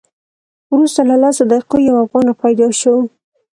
[0.73, 2.93] وروسته له لسو دقیقو یو افغان را پیدا شو.